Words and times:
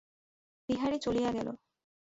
বিহারী 0.69 0.97
চলিয়া 0.99 1.29
গেল। 1.31 1.47